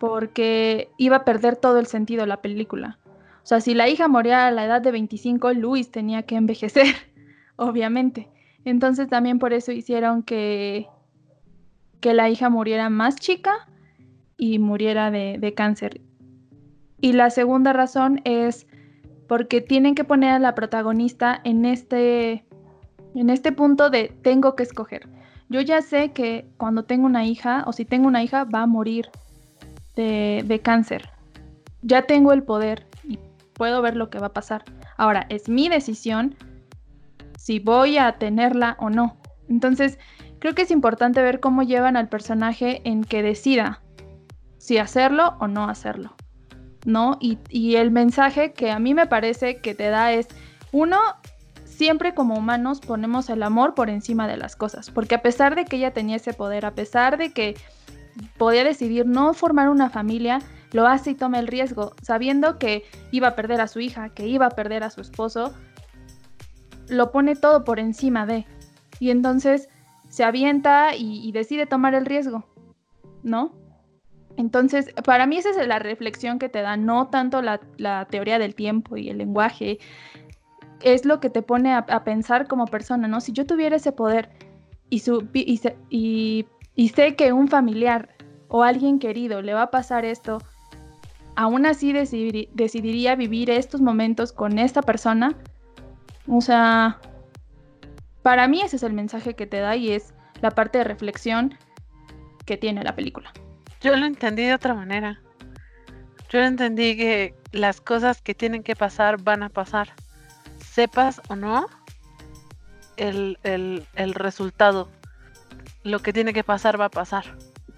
[0.00, 2.98] porque iba a perder todo el sentido la película.
[3.42, 6.94] O sea, si la hija moría a la edad de 25, Luis tenía que envejecer,
[7.56, 8.30] obviamente.
[8.64, 10.86] Entonces también por eso hicieron que,
[12.00, 13.68] que la hija muriera más chica
[14.38, 16.00] y muriera de, de cáncer.
[16.98, 18.66] Y la segunda razón es
[19.28, 22.44] porque tienen que poner a la protagonista en este,
[23.14, 25.08] en este punto de tengo que escoger.
[25.48, 28.66] Yo ya sé que cuando tengo una hija, o si tengo una hija, va a
[28.66, 29.10] morir
[29.94, 31.10] de, de cáncer.
[31.82, 33.18] Ya tengo el poder y
[33.52, 34.64] puedo ver lo que va a pasar.
[34.96, 36.34] Ahora, es mi decisión
[37.38, 39.16] si voy a tenerla o no.
[39.48, 39.98] Entonces,
[40.40, 43.82] creo que es importante ver cómo llevan al personaje en que decida
[44.58, 46.15] si hacerlo o no hacerlo.
[46.86, 47.18] ¿No?
[47.20, 50.28] Y, el mensaje que a mí me parece que te da es,
[50.72, 50.98] uno,
[51.64, 55.64] siempre como humanos ponemos el amor por encima de las cosas, porque a pesar de
[55.64, 57.56] que ella tenía ese poder, a pesar de que
[58.38, 60.38] podía decidir no formar una familia,
[60.72, 64.28] lo hace y toma el riesgo, sabiendo que iba a perder a su hija, que
[64.28, 65.52] iba a perder a su esposo,
[66.88, 68.46] lo pone todo por encima de.
[69.00, 69.68] Y entonces
[70.08, 72.44] se avienta y decide tomar el riesgo,
[73.24, 73.65] ¿no?
[74.36, 77.58] Entonces, para mí esa es la reflexión que te da, no tanto la,
[78.10, 79.78] teoría del tiempo y el lenguaje,
[80.82, 83.20] es lo que te pone a, pensar como persona, ¿no?
[83.20, 84.28] Si yo tuviera ese poder
[84.90, 88.14] y, sé que un familiar
[88.48, 90.38] o alguien querido le va a pasar esto,
[91.34, 95.34] aún así decidiría vivir estos momentos con esta persona.
[96.28, 97.00] O sea,
[98.22, 101.54] para mí ese es el mensaje que te da y es la parte de reflexión
[102.44, 103.32] que tiene la película.
[103.80, 105.20] Yo lo entendí de otra manera.
[106.30, 109.92] Yo entendí que las cosas que tienen que pasar van a pasar.
[110.58, 111.66] Sepas o no
[112.96, 114.88] el, resultado.
[115.84, 117.24] Lo que tiene que pasar va a pasar.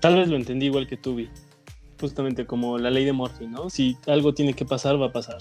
[0.01, 1.29] Tal vez lo entendí igual que tú, Vi.
[2.01, 3.69] Justamente como la ley de Murphy, ¿no?
[3.71, 5.39] Si algo tiene que pasar, va a pasar.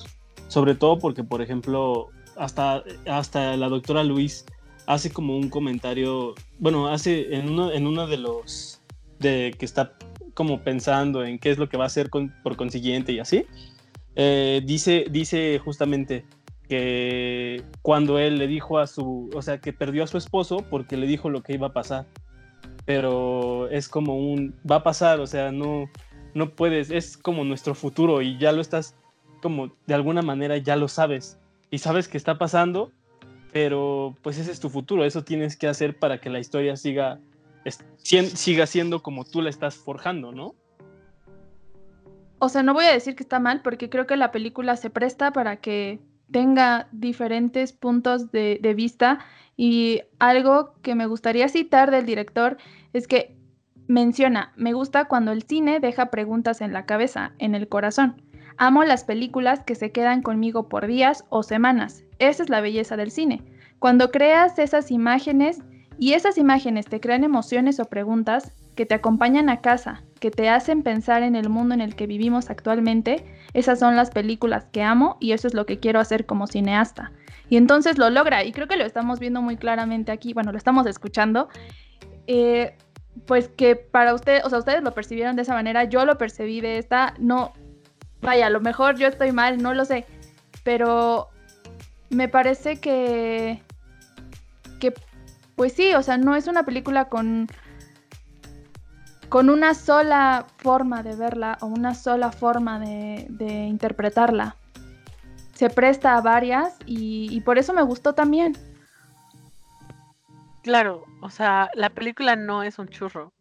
[0.48, 4.46] Sobre todo porque, por ejemplo, hasta, hasta la doctora Luis
[4.88, 8.82] hace como un comentario, bueno, hace en uno, en uno de los
[9.20, 9.94] de que está
[10.38, 13.48] como pensando en qué es lo que va a hacer por consiguiente y así,
[14.16, 16.26] eh, dice, dice justamente
[16.70, 20.96] que cuando él le dijo a su, o sea, que perdió a su esposo porque
[20.96, 22.06] le dijo lo que iba a pasar,
[22.86, 25.90] pero es como un, va a pasar, o sea, no,
[26.36, 28.96] no puedes, es como nuestro futuro y ya lo estás,
[29.42, 31.40] como de alguna manera ya lo sabes
[31.72, 32.92] y sabes que está pasando,
[33.52, 37.20] pero pues ese es tu futuro, eso tienes que hacer para que la historia siga
[38.00, 40.56] siga siendo como tú la estás forjando, ¿no?
[42.40, 44.90] O sea, no voy a decir que está mal, porque creo que la película se
[44.90, 46.00] presta para que
[46.32, 49.20] tenga diferentes puntos de, de vista
[49.56, 52.58] y algo que me gustaría citar del director
[52.94, 53.36] es que
[53.88, 58.22] menciona, me gusta cuando el cine deja preguntas en la cabeza, en el corazón.
[58.58, 62.04] Amo las películas que se quedan conmigo por días o semanas.
[62.20, 63.44] Esa es la belleza del cine.
[63.80, 65.62] Cuando creas esas imágenes
[66.00, 70.50] y esas imágenes te crean emociones o preguntas que te acompañan a casa, que te
[70.50, 73.26] hacen pensar en el mundo en el que vivimos actualmente.
[73.54, 77.12] Esas son las películas que amo y eso es lo que quiero hacer como cineasta.
[77.50, 80.58] Y entonces lo logra y creo que lo estamos viendo muy claramente aquí, bueno, lo
[80.58, 81.50] estamos escuchando.
[82.28, 82.76] Eh,
[83.26, 86.62] pues que para ustedes, o sea, ustedes lo percibieron de esa manera, yo lo percibí
[86.62, 87.54] de esta, no,
[88.22, 90.06] vaya, a lo mejor yo estoy mal, no lo sé,
[90.64, 91.30] pero
[92.10, 93.64] me parece que,
[94.80, 94.94] que
[95.58, 97.48] pues sí, o sea, no es una película con,
[99.28, 104.56] con una sola forma de verla o una sola forma de, interpretarla.
[105.56, 108.56] Se presta a varias y, por eso me gustó también.
[110.62, 113.34] Claro, o sea, la película no es un churro.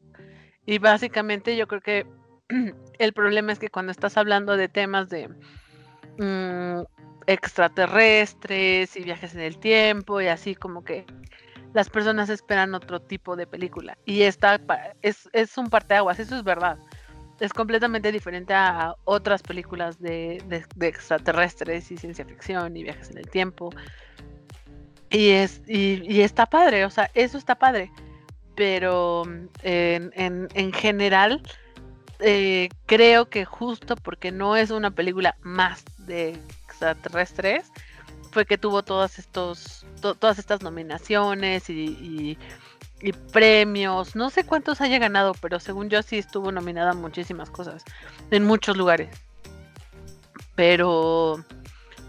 [0.64, 2.06] Y básicamente yo creo que
[2.98, 5.28] el problema es que cuando estás hablando de temas de
[6.18, 6.82] mm,
[7.26, 11.04] extraterrestres y viajes en el tiempo y así como que
[11.72, 13.98] las personas esperan otro tipo de película.
[14.04, 14.60] Y esta
[15.02, 16.78] es, es un parteaguas, eso es verdad.
[17.40, 20.42] Es completamente diferente a otras películas de,
[20.80, 23.70] extraterrestres y ciencia ficción y viajes en el tiempo.
[25.10, 27.90] Y, es, y, está padre, o sea, eso está padre.
[28.54, 29.24] Pero
[29.62, 31.42] en, en, general,
[32.20, 37.70] eh, creo que justo porque no es una película más de extraterrestres,
[38.36, 42.36] fue que tuvo todas estos, todas estas nominaciones y,
[43.00, 44.14] y, premios.
[44.14, 47.82] No sé cuántos haya ganado, pero según yo sí estuvo nominada a muchísimas cosas,
[48.30, 49.08] en muchos lugares.
[50.54, 51.42] Pero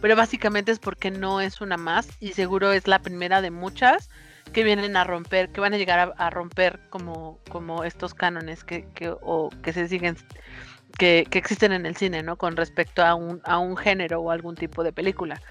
[0.02, 4.10] pero básicamente es porque no es una más y seguro es la primera de muchas
[4.52, 8.86] que vienen a romper, que van a llegar a, romper como, como estos cánones que,
[8.96, 10.18] que, o que se siguen,
[10.98, 12.36] que, que, existen en el cine, ¿no?
[12.36, 15.42] Con respecto a un, a un género o algún tipo de película.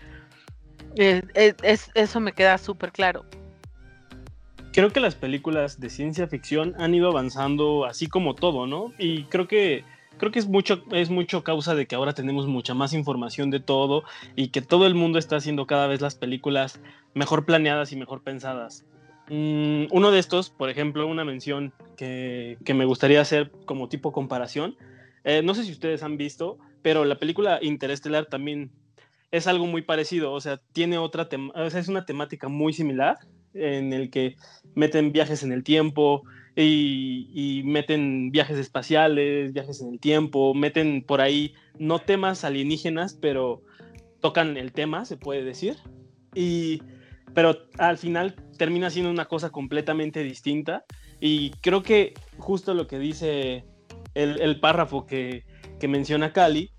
[0.97, 3.25] Es, eso me queda súper claro.
[4.73, 8.93] Creo que las películas de ciencia ficción han ido avanzando así como todo, ¿no?
[8.99, 9.85] Y creo que
[10.19, 13.61] creo que es mucho, es mucho causa de que ahora tenemos mucha más información de
[13.61, 14.05] todo
[14.35, 16.81] y que todo el mundo está haciendo cada vez las películas
[17.15, 18.85] mejor planeadas y mejor pensadas.
[19.29, 24.77] Mm, uno de estos, por ejemplo, una mención que, me gustaría hacer como tipo comparación.
[25.25, 28.71] Eh, no sé si ustedes han visto, pero la película Interestelar también
[29.31, 33.19] es algo muy parecido, o sea, tiene otra, o sea, es una temática muy similar
[33.55, 34.37] en el que
[34.75, 36.23] meten viajes en el tiempo,
[36.57, 43.63] y, meten viajes espaciales, viajes en el tiempo, meten por ahí no temas alienígenas, pero
[44.21, 45.77] tocan el tema, se puede decir.
[46.35, 46.83] Y,
[47.35, 50.85] pero al final termina siendo una cosa completamente distinta.
[51.21, 53.65] Y creo que justo lo que dice
[54.15, 55.45] el, párrafo que,
[55.87, 56.71] menciona Cali,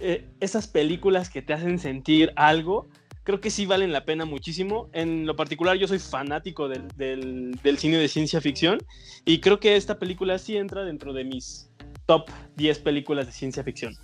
[0.00, 2.88] eh, esas películas que te hacen sentir algo,
[3.22, 4.88] creo que sí valen la pena muchísimo.
[4.92, 8.78] En lo particular, yo soy fanático del, cine de ciencia ficción
[9.24, 11.70] y creo que esta película sí entra dentro de mis
[12.06, 13.94] top 10 películas de ciencia ficción.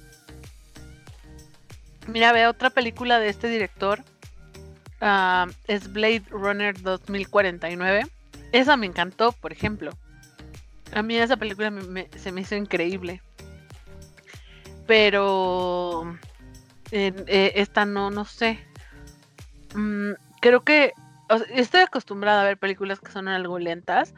[2.07, 4.05] Mira, ve otra película de este director.
[5.01, 8.07] Ah, es Blade Runner 2049.
[8.53, 9.91] Esa me encantó, por ejemplo.
[10.93, 11.73] A mí esa película
[12.17, 13.23] se me hizo increíble.
[14.87, 16.17] Pero
[16.91, 18.67] eh, esta no, no sé.
[19.75, 20.93] Mm, creo que
[21.55, 24.15] estoy acostumbrada a ver películas que son algo lentas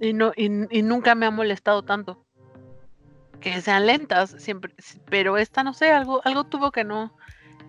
[0.00, 2.24] y no y, nunca me ha molestado tanto
[3.40, 4.74] que sean lentas siempre
[5.08, 7.14] pero esta no sé algo algo tuvo que no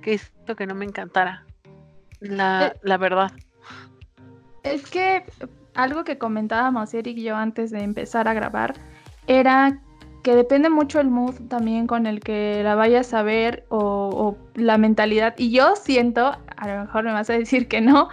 [0.01, 1.45] que hizo que no me encantara
[2.19, 3.31] la, eh, la verdad
[4.63, 5.23] es que
[5.75, 8.73] algo que comentábamos Eric y yo antes de empezar a grabar
[9.27, 9.79] era
[10.23, 14.77] que depende mucho el mood también con el que la vayas a ver o, la
[14.77, 15.35] mentalidad.
[15.37, 18.07] Y yo siento, a lo mejor me vas a decir que no,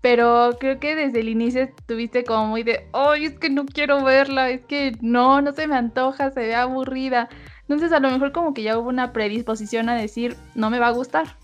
[0.00, 4.04] pero creo que desde el inicio estuviste como muy de, ay, es que no quiero
[4.04, 7.28] verla, es que no, no se me antoja, se ve aburrida.
[7.62, 10.86] Entonces a lo mejor como que ya hubo una predisposición a decir, no me va
[10.86, 11.36] a gustar.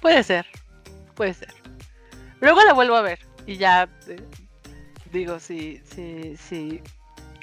[0.00, 0.44] Puede ser,
[1.14, 1.54] puede ser.
[2.40, 4.16] Luego la vuelvo a ver y ya eh,
[5.12, 6.82] digo si, si, si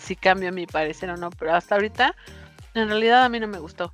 [0.01, 2.15] si cambio mi parecer o no, pero hasta ahorita
[2.73, 3.93] en realidad a mí no me gustó.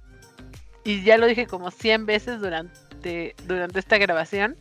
[0.83, 4.55] Y ya lo dije como 100 veces durante, durante esta grabación.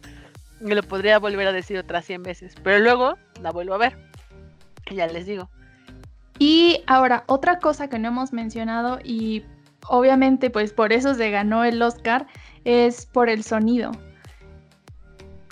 [0.61, 2.54] Y lo podría volver a decir otras 100 veces.
[2.62, 3.96] Pero luego la vuelvo a ver.
[4.90, 5.48] Y ya les digo.
[6.38, 9.44] Y ahora, otra cosa que no hemos mencionado y
[9.88, 12.26] obviamente pues por eso se ganó el Oscar
[12.64, 13.92] es por el sonido.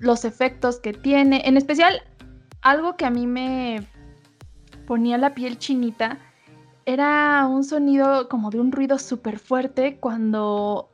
[0.01, 1.43] Los efectos que tiene.
[1.45, 2.03] En especial,
[2.63, 3.87] algo que a mí me
[4.87, 6.19] ponía la piel chinita.
[6.87, 10.91] Era un sonido como de un ruido súper fuerte cuando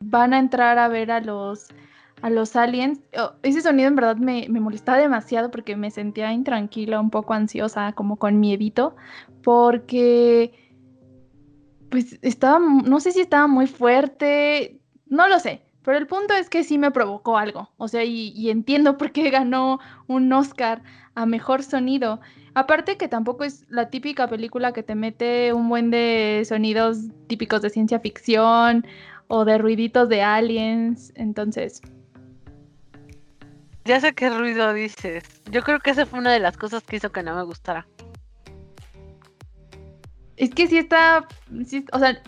[0.00, 1.68] van a entrar a ver a los,
[2.22, 3.00] a los aliens.
[3.42, 7.92] Ese sonido en verdad me, me, molestaba demasiado porque me sentía intranquila, un poco ansiosa,
[7.92, 8.96] como con miedito,
[9.42, 10.52] porque
[11.90, 16.48] pues estaba, no sé si estaba muy fuerte, no lo sé, pero el punto es
[16.48, 19.78] que sí me provocó algo, o sea, y, y entiendo por qué ganó
[20.08, 20.82] un Oscar
[21.14, 22.20] a mejor sonido.
[22.54, 27.62] Aparte que tampoco es la típica película que te mete un buen de sonidos típicos
[27.62, 28.86] de ciencia ficción
[29.26, 31.82] o de ruiditos de aliens, entonces...
[33.84, 35.24] Ya sé qué ruido dices.
[35.50, 37.86] Yo creo que esa fue una de las cosas que hizo que no me gustara.
[40.36, 41.26] Es que sí está,
[41.92, 42.22] o sea,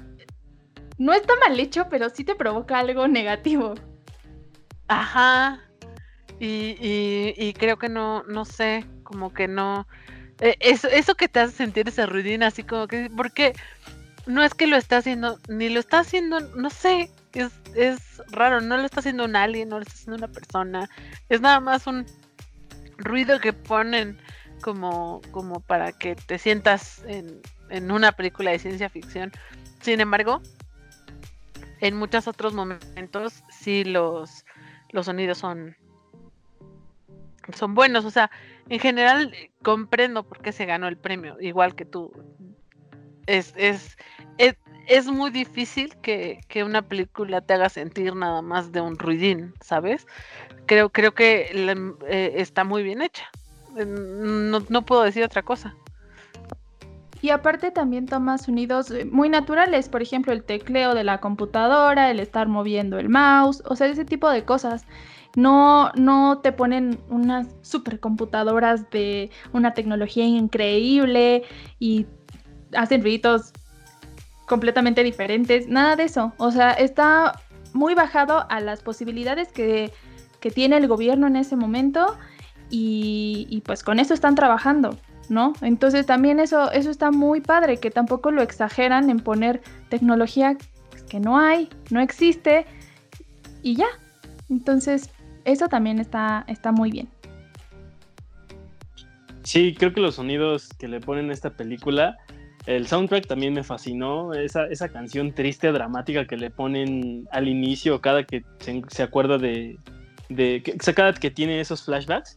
[0.98, 3.74] no está mal hecho, pero sí te provoca algo negativo.
[4.88, 5.60] Ajá.
[6.38, 6.76] Y,
[7.36, 9.86] y creo que no, no sé, como que no,
[10.40, 13.54] eh, eso, eso que te hace sentir ese ruidín así como que, porque
[14.26, 18.60] no es que lo está haciendo, ni lo está haciendo, no sé, es, es raro,
[18.60, 20.90] no lo está haciendo un alien, no lo está haciendo una persona,
[21.28, 22.06] es nada más un
[22.98, 24.18] ruido que ponen
[24.62, 29.32] como, como para que te sientas en, en una película de ciencia ficción.
[29.80, 30.42] Sin embargo,
[31.80, 34.44] en muchos otros momentos sí los,
[34.90, 35.76] los sonidos son
[37.54, 38.04] son buenos.
[38.04, 38.30] O sea,
[38.68, 42.12] en general comprendo por qué se ganó el premio, igual que tú.
[43.26, 43.96] Es, es,
[44.38, 50.06] es, muy difícil que, una película te haga sentir nada más de un ruidín, ¿sabes?
[50.66, 51.50] Creo, creo que
[52.08, 53.24] eh, está muy bien hecha.
[53.74, 55.74] No, no puedo decir otra cosa.
[57.22, 62.10] Y aparte también toma sonidos eh, muy naturales, por ejemplo, el tecleo de la computadora,
[62.10, 64.84] el estar moviendo el mouse, o sea, ese tipo de cosas.
[65.36, 71.44] No, no te ponen unas supercomputadoras de una tecnología increíble
[71.78, 72.06] y
[72.74, 73.52] hacen ruidos
[74.48, 76.32] completamente diferentes, nada de eso.
[76.38, 77.40] O sea, está
[77.72, 79.92] muy bajado a las posibilidades que,
[80.40, 82.16] que tiene el gobierno en ese momento
[82.70, 84.96] y, y pues con eso están trabajando.
[85.28, 85.52] ¿no?
[85.60, 90.56] Entonces también eso, eso está muy padre, que tampoco lo exageran en poner tecnología
[91.08, 92.66] que no hay, no existe
[93.62, 93.88] y ya.
[94.48, 95.10] Entonces,
[95.46, 97.08] eso también está, está muy bien.
[99.42, 102.18] Sí, creo que los sonidos que le ponen a esta película,
[102.66, 108.00] el soundtrack también me fascinó, esa, esa canción triste, dramática que le ponen al inicio
[108.00, 109.78] cada que se, acuerda de,
[110.28, 112.36] de que, cada que tiene esos flashbacks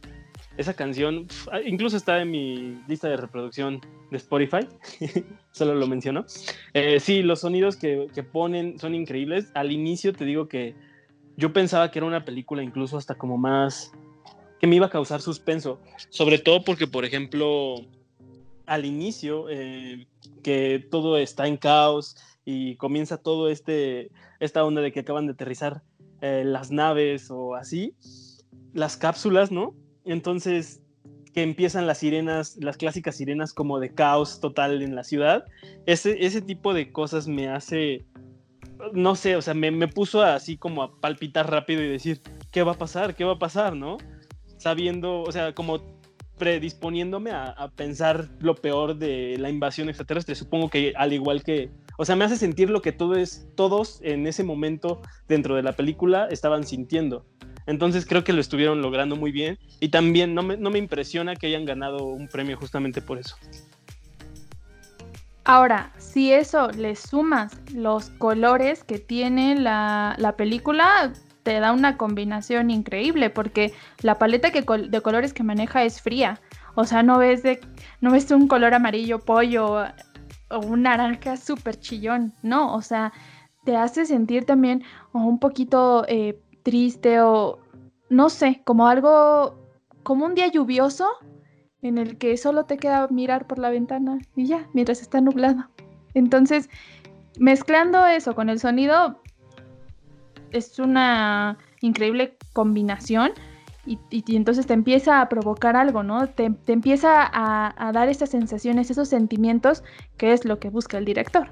[0.60, 3.80] esa canción ah, incluso está en mi lista de reproducción
[4.10, 4.66] de Spotify,
[5.52, 6.26] solo lo menciono.
[6.74, 9.50] Eh, sí, los sonidos que, ponen son increíbles.
[9.54, 10.74] Al inicio te digo que
[11.40, 13.92] yo pensaba que era una película incluso hasta como más
[14.60, 15.80] que me iba a causar suspenso,
[16.10, 17.76] sobre todo porque, por ejemplo,
[18.66, 20.06] al inicio, eh,
[20.42, 25.32] que todo está en caos y comienza todo este, esta onda de que acaban de
[25.32, 25.82] aterrizar
[26.20, 27.94] eh, las naves o así,
[28.74, 29.74] las cápsulas, ¿no?
[30.04, 30.82] Entonces,
[31.32, 35.44] que empiezan las sirenas, las clásicas sirenas como de caos total en la ciudad,
[35.86, 38.04] ese, ese tipo de cosas me hace,
[38.92, 42.20] no sé, o sea, me, puso así como a palpitar rápido y decir,
[42.50, 43.14] ¿qué va a pasar?
[43.14, 43.76] ¿Qué va a pasar?
[43.76, 43.98] ¿No?
[44.58, 45.80] Sabiendo, o sea, como
[46.38, 50.34] predisponiéndome a, a, pensar lo peor de la invasión extraterrestre.
[50.34, 54.00] Supongo que al igual que, o sea, me hace sentir lo que todo es, todos
[54.02, 57.26] en ese momento dentro de la película estaban sintiendo.
[57.66, 61.64] Entonces creo que lo estuvieron logrando muy bien y también no me, impresiona que hayan
[61.64, 63.36] ganado un premio justamente por eso.
[65.44, 71.12] Ahora, si eso le sumas los colores que tiene la, película,
[71.42, 73.72] te da una combinación increíble porque
[74.02, 76.40] la paleta de colores que maneja es fría.
[76.74, 77.60] O sea, no ves, de,
[78.00, 79.84] no ves un color amarillo pollo
[80.50, 83.12] o un naranja súper chillón, no, o sea,
[83.64, 84.82] te hace sentir también
[85.12, 87.60] un poquito eh, triste o
[88.08, 89.56] no sé, como algo,
[90.02, 91.06] como un día lluvioso
[91.82, 95.68] en el que solo te queda mirar por la ventana y ya, mientras está nublado.
[96.14, 96.68] Entonces,
[97.38, 99.20] mezclando eso con el sonido,
[100.50, 103.32] es una increíble combinación
[103.86, 103.98] y,
[104.36, 106.28] entonces te empieza a provocar algo, ¿no?
[106.28, 109.82] Te, empieza a, a, dar esas sensaciones, esos sentimientos,
[110.16, 111.48] que es lo que busca el director.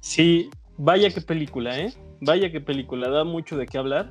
[0.00, 1.92] Sí, vaya qué película, ¿eh?
[2.20, 4.10] Vaya qué película, da mucho de qué hablar.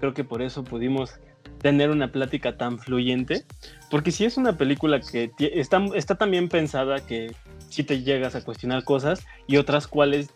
[0.00, 1.18] Creo que por eso pudimos
[1.60, 3.44] tener una plática tan fluyente,
[3.90, 7.34] porque si es una película que está, está también pensada que
[7.68, 10.30] si te llegas a cuestionar cosas y otras cuales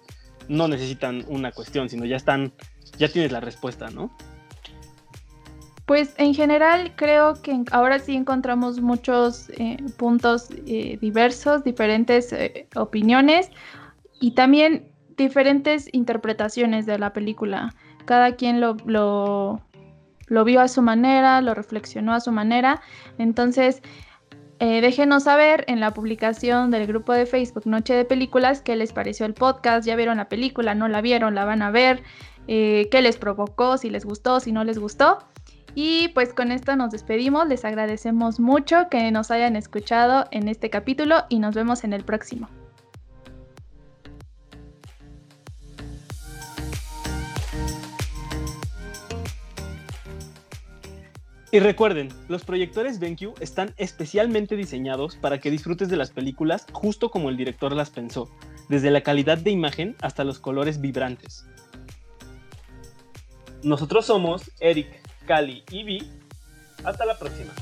[0.49, 2.53] no necesitan una cuestión, sino ya están,
[2.99, 4.15] ya tienes la respuesta, ¿no?
[5.87, 12.69] Pues en general creo que ahora sí encontramos muchos eh, puntos eh, diversos, diferentes eh,
[12.77, 13.51] opiniones
[14.21, 17.75] y también diferentes interpretaciones de la película.
[18.05, 19.61] Cada quien lo,
[20.33, 22.81] lo, vio a su manera, lo reflexionó a su manera.
[23.19, 23.83] Entonces,
[24.59, 28.93] eh, déjenos saber en la publicación del grupo de Facebook Noche de Películas qué les
[28.93, 32.03] pareció el podcast, ya vieron la película, no la vieron, la van a ver,
[32.47, 35.19] eh, qué les provocó, si les gustó, si no les gustó.
[35.75, 40.71] Y pues con esto nos despedimos, les agradecemos mucho que nos hayan escuchado en este
[40.71, 42.49] capítulo y nos vemos en el próximo.
[51.55, 57.11] Y recuerden, los proyectores BenQ están especialmente diseñados para que disfrutes de las películas justo
[57.11, 58.31] como el director las pensó,
[58.71, 61.45] desde la calidad de imagen hasta los colores vibrantes.
[63.63, 64.89] Nosotros somos Eric,
[65.27, 66.11] Cali y Vi.
[66.85, 67.53] Hasta la próxima.